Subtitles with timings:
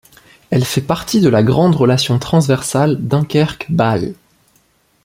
[0.49, 4.15] Elle fait partie de la grande relation transversale Dunkerque- Bâle.